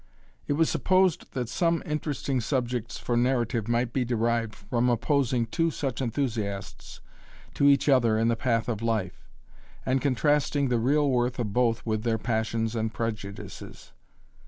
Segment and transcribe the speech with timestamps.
[0.47, 5.69] It was supposed that some interesting subjects for narrative might be derived from opposing two
[5.69, 7.01] such enthusiasts
[7.53, 9.29] to each other in the path of life,
[9.85, 13.93] and contrasting the real worth of both with their passions and prejudices.